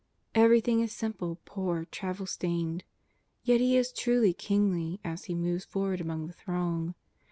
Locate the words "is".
0.79-0.91, 3.77-3.93